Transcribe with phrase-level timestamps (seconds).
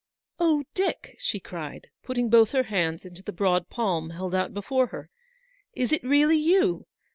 [0.39, 4.87] "Oh, Dick," she cried, putting both her hands into the broad palm held out before
[4.87, 5.11] her,"
[5.75, 6.87] is it really you